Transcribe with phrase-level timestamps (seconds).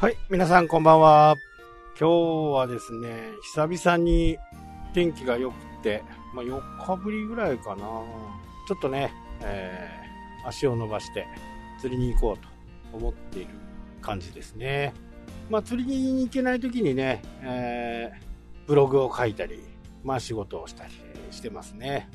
[0.00, 1.36] はい、皆さんこんばんは。
[2.00, 4.38] 今日はですね、久々に
[4.94, 6.02] 天気が良くて、
[6.32, 7.82] まあ、4日ぶりぐらいかな。
[8.66, 9.12] ちょっとね、
[9.42, 11.26] えー、足を伸ばして
[11.78, 12.48] 釣りに行こうと
[12.96, 13.48] 思っている
[14.00, 14.94] 感じですね。
[15.50, 19.62] まあ、釣りに行けない時にね、えー、ブログを書いたり、
[20.02, 20.92] まあ仕事をしたり
[21.30, 22.08] してますね。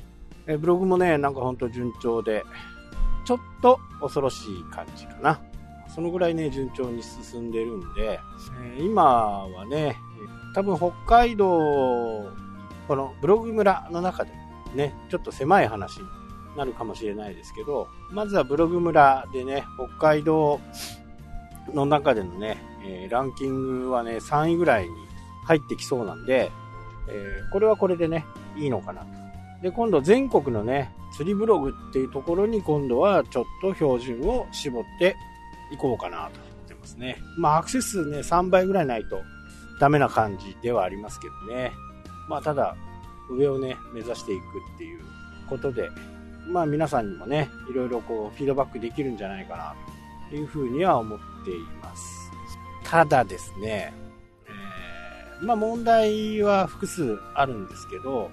[0.48, 2.42] えブログもね、なんかほんと順調で、
[3.24, 5.40] ちょっと恐ろしい感じかな。
[5.96, 8.20] そのぐらいね、順調に進んでるんで、
[8.76, 9.02] え今
[9.48, 9.96] はね、
[10.54, 11.48] 多分北海道、
[12.86, 14.30] このブログ村の中で
[14.74, 16.06] ね、ちょっと狭い話に
[16.54, 20.60] なるかもしれないですけど、まずはブログ村でね、北海道
[21.72, 24.90] の中でのね、えランキングはね、3位ぐらいに
[25.46, 26.52] 入ってきそうなんで、
[27.08, 29.06] えこれはこれでね、いいのかなと。
[29.62, 35.16] で、今度全国のね、釣りブログっていうところに今度はちょっと標準を絞って
[35.70, 37.18] 行こうかなと思ってますね。
[37.36, 39.22] まあアクセス数ね、3倍ぐらいないと
[39.80, 41.72] ダメな感じではありますけどね。
[42.28, 42.76] まあただ、
[43.30, 44.42] 上をね、目指していく
[44.74, 45.00] っていう
[45.48, 45.90] ことで、
[46.48, 49.74] まあ皆さんにもね、いろいろこうフィードバックできるんじゃないかな
[50.30, 52.30] というふうには思っています。
[52.84, 53.92] ただですね、
[54.46, 58.30] えー、まあ問題は複数あるんですけど、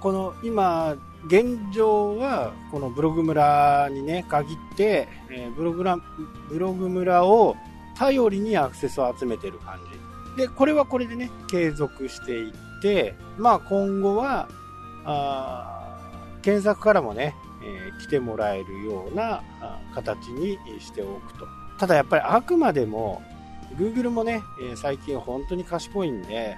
[0.00, 5.98] この今、現状はこのブログ村にね限って、えー、ブログラ
[6.48, 7.56] ブログ村を
[7.96, 9.78] 頼りにアクセスを集めてる感
[10.36, 10.42] じ。
[10.42, 14.48] でこれはこれでね継続していってまあ今後は
[15.04, 15.98] あ
[16.40, 19.42] 検索からもね、えー、来てもらえるような
[19.94, 21.46] 形にしておくと。
[21.78, 23.22] ただやっぱりあくまでも
[23.76, 26.56] Google もね、えー、最近本当に賢いんで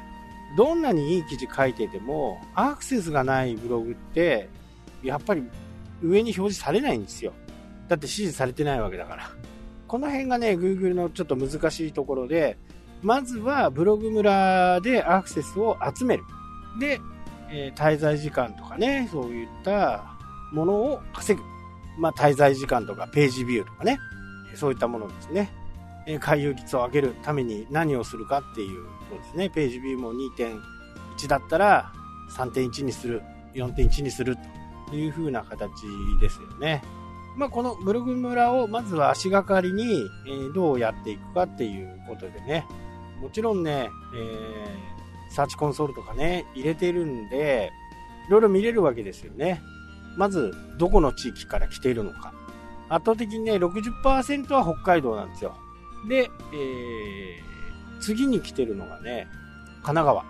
[0.57, 4.49] どんなにいい記事書いてても、アクセスがないブログって、
[5.03, 5.43] やっぱり
[6.03, 7.33] 上に表示されないんですよ。
[7.89, 9.31] だって指示されてないわけだから。
[9.89, 12.59] この辺がね、Google のちょっと難しいところで、
[13.03, 16.25] まずはブログ村でアクセスを集める。
[16.81, 17.01] で、
[17.51, 20.05] えー、滞在時間とかね、そういった
[20.53, 21.45] ものを稼ぐ。
[21.99, 23.99] まあ、滞在時間とかページビューとかね、
[24.55, 25.53] そういったものですね
[26.07, 26.19] え。
[26.19, 29.51] 回遊率を上げるために何をするかっていうことですね。
[29.51, 31.93] ページビューも2.1だったら
[32.37, 33.23] 3.1にする、
[33.55, 34.37] 4.1にする
[34.89, 35.71] という風な形
[36.21, 36.83] ですよね。
[37.37, 39.85] まあ、このブログ村をまずは足がかりに、
[40.27, 42.67] えどうやっていくかっていうことでね。
[43.21, 47.71] もちろんね、えー、サーチコンソールとかね、入れてるんで、
[48.29, 49.63] いろいろ見れるわけですよね。
[50.17, 52.35] まず、どこの地域から来ているのか。
[52.89, 55.57] 圧倒的にね、60%は北海道なんですよ。
[56.09, 57.52] で、えー、
[58.03, 59.29] 次に来てるのがね、
[59.83, 60.25] 神奈川。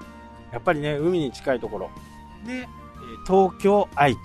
[0.52, 1.90] やっぱりね、海に近いところ。
[2.46, 2.68] で、
[3.26, 4.18] 東京、愛知。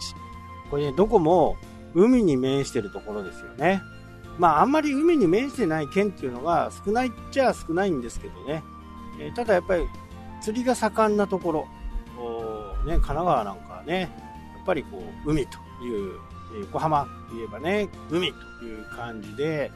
[0.69, 1.55] これね、どこも
[1.95, 3.81] 海に面してるところですよね。
[4.37, 8.63] まあ、あんまり海に面してない県っていうのが少ないっちゃ少ないんですけどね。
[9.19, 9.87] え、ただやっぱり
[10.41, 11.67] 釣りが盛んなところ、
[12.85, 14.07] ね、神奈川なんかはね、や
[14.61, 16.19] っぱりこう、海という、
[16.61, 19.71] 横浜といえばね、海という感じで、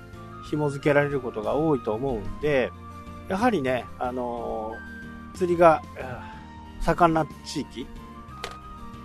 [0.49, 2.71] 紐付けられることが多いと思うんで、
[3.31, 5.81] やはりね、あのー、釣りが
[6.81, 7.87] 盛んな地域、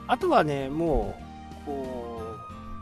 [0.09, 1.17] あとはね、も
[1.63, 2.35] う、こ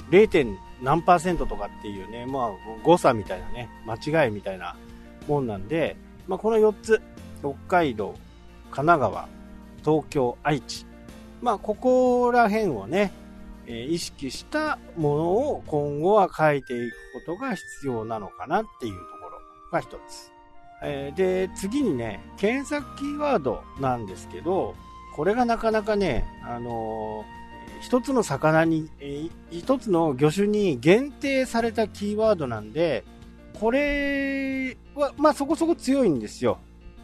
[0.09, 0.27] う、0.
[0.27, 2.51] 点何パーセントとかっていうね、まあ、
[2.83, 4.75] 誤差みたいなね、間違いみたいな
[5.29, 7.03] もんなんで、まあ、この4つ、
[7.41, 8.15] 北海道、
[8.71, 9.29] 神奈川、
[9.85, 10.87] 東京、愛知、
[11.43, 13.13] まあ、ここら辺をね、
[13.67, 16.95] え意識したものを今後は書いていく
[17.27, 19.41] ことが必要なのかなっていうところ
[19.71, 20.34] が一つ。
[20.85, 24.75] えで、次にね、検索キーワードなんですけど、
[25.15, 33.05] これがなかなかね、あのー、一つの魚に、えー、一つの魚種に限定されたキーワードなんで、
[33.61, 36.59] これは、まあそこそこ強いんですよ。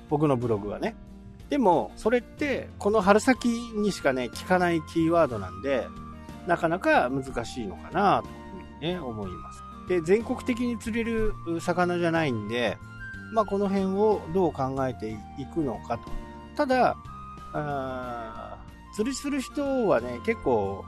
[0.08, 0.96] 僕のブログはね。
[1.48, 5.86] でも、それって、この春先にしかね、聞かないキーワードなんで、
[6.46, 9.62] なかなか難しいのかなというふうにね、思います。
[9.88, 12.78] で、全国的に釣れる魚じゃないんで、
[13.32, 16.10] まあ、この辺をどう考えていくのかと。
[16.56, 16.96] ただ、
[17.52, 18.58] あ
[18.94, 20.84] 釣りする人はね、結構、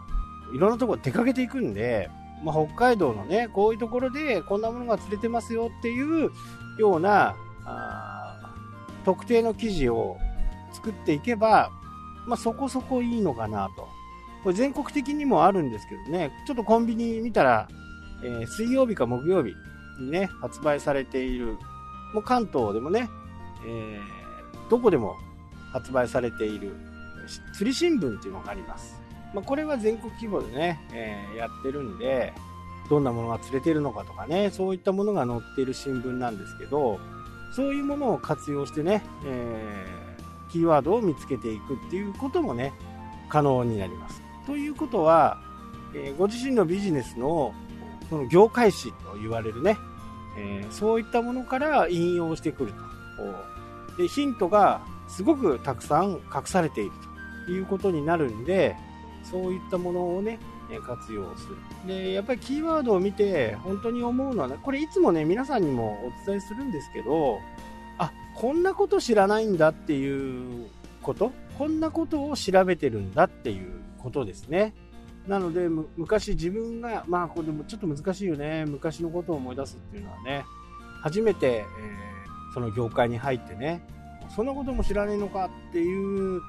[0.54, 2.10] いろんなとこ出かけていくんで、
[2.44, 6.30] まあ、北海道のね、こういうところでこんなものが釣れてますよっていう
[6.78, 8.54] ような、あ
[9.04, 10.16] 特定の記事を
[10.72, 11.70] 作っていけば、
[12.26, 13.88] まあ、そこそこいいのかなと。
[14.42, 17.68] これ全国的にもあるんですけどね、ちょっとコンビニ見たら、
[18.24, 19.54] えー、水曜日か木曜日
[20.00, 21.56] にね、発売されている、
[22.12, 23.08] もう関東でもね、
[23.66, 25.16] えー、どこでも
[25.72, 26.74] 発売されている
[27.54, 29.00] 釣り新聞っていうのがあります。
[29.34, 32.32] まあ、これは全国規模でね、えー、やってるんで、
[32.90, 37.00] どんなものが釣れてるのかとかね、そういったものが載っている新聞なんですけど、
[37.54, 42.72] そういうものを活用してね、えー、キーワードを見つけていくっていうこともね、
[43.28, 44.22] 可能になります。
[44.46, 45.38] ということは、
[45.94, 47.54] えー、ご自身のビジネスの
[48.10, 49.78] その業界誌と言われるね、
[50.36, 52.72] えー、そういったものから引用してくる
[53.96, 54.02] と。
[54.02, 56.92] で、ヒントがすごくたくさん隠されている
[57.46, 58.76] ということになるんで、
[59.22, 60.38] そういったものをね、
[60.80, 61.56] 活用する。
[61.86, 67.38] で、やっぱりキーワードを見て本当に思うのはね、これいつもね、皆さんにもお伝えするんですけど、
[67.98, 70.68] あ、こんなこと知らないんだっていう
[71.02, 74.74] こと、こんなことを調べてるんだっていうことですね。
[75.26, 78.64] なので、昔自分が、まあ、これもちょっと難しいよね。
[78.66, 80.44] 昔のことを思い出すっていうのはね、
[81.02, 83.86] 初めて、えー、その業界に入ってね、
[84.34, 86.40] そんなことも知らねえのかっていう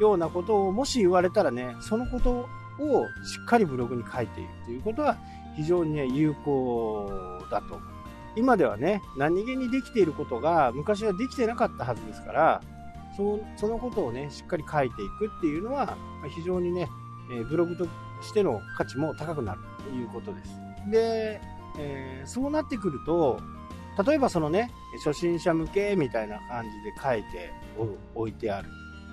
[0.00, 2.48] ようなことをもし言われたらね、そのこと
[2.78, 5.16] をしっかりブログに書いているということは
[5.56, 7.10] 非常にね、有効
[7.50, 7.80] だと。
[8.36, 12.62] 今ではね、何気にできていることが昔はできてなかったはずですから、
[13.16, 15.96] そそのことをね、しっかり書いていくっていうのは、
[16.34, 16.88] 非常にね、
[17.32, 17.86] えブログと
[18.22, 20.50] しての価値も高くなるということです。
[20.90, 21.40] で、
[21.78, 23.40] えー、そうなってくると、
[24.04, 24.70] 例えばそのね、
[25.04, 27.52] 初心者向けみたいな感じで書いて
[28.14, 28.68] おいてある。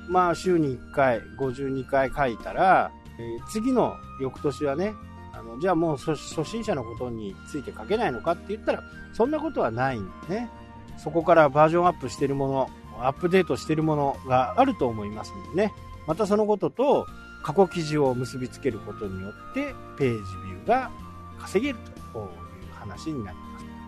[0.10, 4.94] まあ、週に1回、52回書いたら、えー、次の翌年はね、
[5.34, 8.84] あの、じゃあもう初心者のことについて書けないのかって言ったら、
[9.14, 10.50] そんなことはないんでね。
[10.98, 12.70] そこからバージョンアップしてるもの、
[13.00, 15.74] アップデートしてるものがあると思いますのでね。
[16.08, 17.06] またそのことと、
[17.48, 20.92] 過去記事を結びつけることによってページビューが
[21.40, 21.80] 稼げる
[22.12, 22.28] という
[22.74, 23.38] 話になり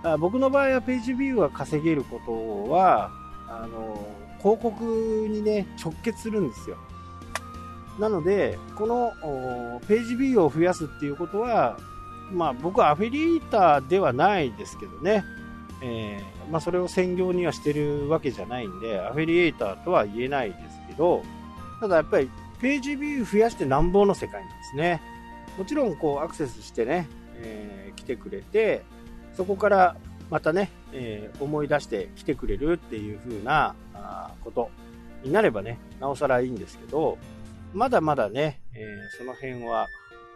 [0.01, 0.17] ます。
[0.17, 3.11] 僕の場合はページビューが稼げることは、
[3.49, 4.07] あの、
[4.37, 6.77] 広告にね、直結するんですよ。
[7.99, 9.11] なので、この
[9.89, 11.77] ページビューを増やすっていうことは、
[12.31, 15.25] まあ僕はアフィリエイターではないですけどね、
[15.81, 21.23] えー、まあそれを専業にはしてるわけじゃないんで、アフィリエイターとは言えないですけど、
[21.81, 25.01] ただやっぱりページビュー増やしてなんぼの世界なんですね。
[25.57, 28.83] もちろん、こう、アクセスしてね、えー、来てくれて、
[29.33, 29.95] そこから
[30.29, 34.69] またね、えー、思い出して来てくれるっていう風なあこと
[35.23, 37.17] になればね、なおさらいいんですけど、
[37.73, 39.87] まだまだね、えー、その辺は、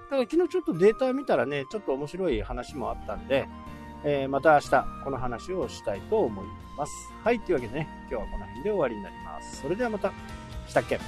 [0.10, 3.48] ただ昨日ちょっとデータ見たらね、ちょっと面白い話もあったんで、
[4.04, 6.46] えー、また明日この話をしたいと思い
[6.78, 6.92] ます。
[7.24, 9.62] はい、というわけでね、今日はこの辺で終わりになります。
[9.62, 10.12] それではまた、
[10.68, 11.00] したっけ？